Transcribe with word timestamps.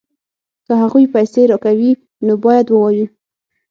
که 0.65 0.73
هغوی 0.81 1.05
پیسې 1.13 1.41
راکوي 1.51 1.91
نو 2.25 2.33
باید 2.43 2.67
ووایو 2.69 3.07